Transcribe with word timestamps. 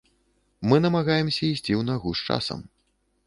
Мы 0.69 0.79
намагаемся 0.85 1.37
ісці 1.49 1.73
ў 1.79 1.87
нагу 1.89 2.09
з 2.21 2.31
часам. 2.31 2.59